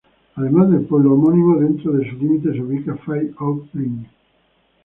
[0.33, 4.07] Además del pueblo homónimo, dentro de su límite se ubica Five Oak Green.